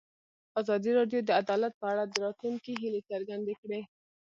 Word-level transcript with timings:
ازادي 0.61 0.91
راډیو 0.99 1.19
د 1.25 1.29
عدالت 1.41 1.73
په 1.81 1.85
اړه 1.91 2.03
د 2.07 2.13
راتلونکي 2.25 2.71
هیلې 2.81 3.01
څرګندې 3.09 3.53
کړې. 3.61 3.81